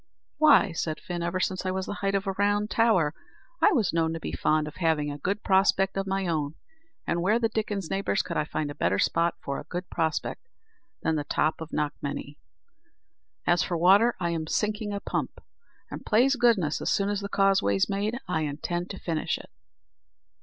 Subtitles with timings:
[0.39, 3.13] "Why," said Fin, "ever since I was the height of a round tower,
[3.61, 6.55] I was known to be fond of having a good prospect of my own;
[7.05, 10.47] and where the dickens, neighbours, could I find a better spot for a good prospect
[11.03, 12.39] than the top of Knockmany?
[13.45, 15.39] As for water, I am sinking a pump,
[15.91, 19.51] and, plase goodness, as soon as the Causeway's made, I intend to finish it."